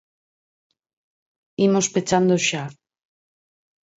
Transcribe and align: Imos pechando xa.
Imos 1.65 1.87
pechando 1.93 2.35
xa. 2.47 2.63